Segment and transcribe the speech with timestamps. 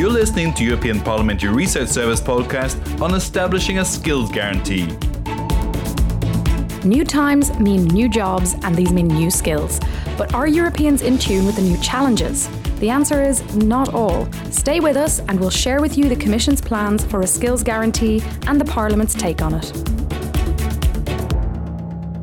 [0.00, 4.86] You're listening to European Parliamentary Research Service podcast on establishing a skills guarantee.
[6.88, 9.78] New times mean new jobs, and these mean new skills.
[10.16, 12.48] But are Europeans in tune with the new challenges?
[12.78, 14.26] The answer is not all.
[14.50, 18.22] Stay with us, and we'll share with you the Commission's plans for a skills guarantee
[18.46, 20.09] and the Parliament's take on it.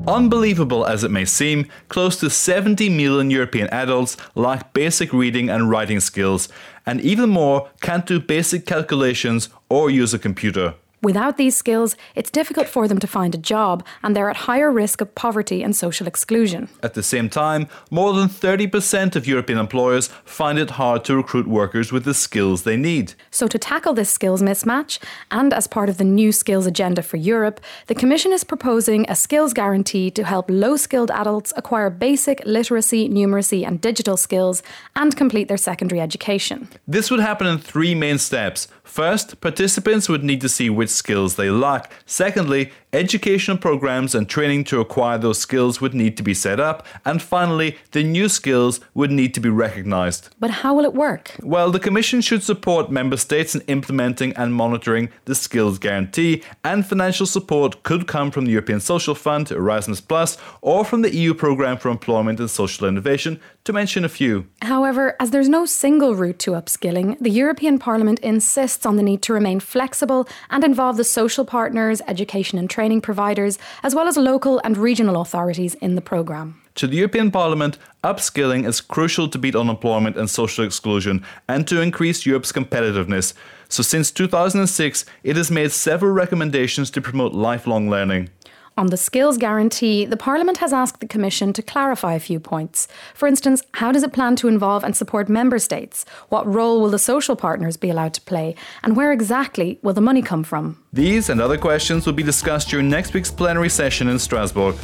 [0.08, 5.70] Unbelievable as it may seem, close to 70 million European adults lack basic reading and
[5.70, 6.48] writing skills,
[6.86, 10.76] and even more can't do basic calculations or use a computer.
[11.04, 14.72] Without these skills, it's difficult for them to find a job, and they're at higher
[14.72, 16.70] risk of poverty and social exclusion.
[16.82, 21.48] At the same time, more than 30% of European employers find it hard to recruit
[21.48, 23.14] workers with the skills they need.
[23.30, 24.98] So, to tackle this skills mismatch,
[25.30, 29.16] and as part of the new skills agenda for Europe, the Commission is proposing a
[29.16, 34.64] skills guarantee to help low skilled adults acquire basic literacy, numeracy, and digital skills
[34.96, 36.68] and complete their secondary education.
[36.88, 38.68] This would happen in three main steps.
[38.84, 41.92] First, participants would need to see which skills they lack.
[42.06, 46.86] Secondly, educational programs and training to acquire those skills would need to be set up.
[47.06, 50.30] And finally, the new skills would need to be recognised.
[50.40, 51.36] But how will it work?
[51.42, 56.86] Well, the Commission should support Member States in implementing and monitoring the skills guarantee, and
[56.86, 61.34] financial support could come from the European Social Fund, Erasmus, Plus, or from the EU
[61.34, 64.48] Programme for Employment and Social Innovation, to mention a few.
[64.62, 69.22] However, as there's no single route to upskilling, the European Parliament insists on the need
[69.24, 74.18] to remain flexible and involve the social partners, education and training providers, as well as
[74.18, 76.62] local and regional authorities in the programme.
[76.76, 81.82] To the European Parliament, upskilling is crucial to beat unemployment and social exclusion and to
[81.82, 83.34] increase Europe's competitiveness.
[83.68, 88.30] So, since 2006, it has made several recommendations to promote lifelong learning.
[88.78, 92.88] On the skills guarantee, the Parliament has asked the Commission to clarify a few points.
[93.16, 96.06] For instance, how does it plan to involve and support Member States?
[96.30, 98.54] What role will the social partners be allowed to play?
[98.84, 100.78] And where exactly will the money come from?
[100.94, 104.76] These and other questions will be discussed during next week's plenary session in Strasbourg.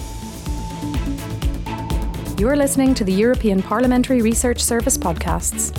[2.39, 5.71] You're listening to the European Parliamentary Research Service podcasts.